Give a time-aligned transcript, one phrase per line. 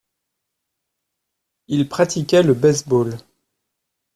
[1.67, 3.19] Il pratiquait le baseball.